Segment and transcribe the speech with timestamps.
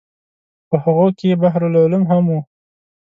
[0.69, 2.39] په هغو کې بحر العلوم هم و.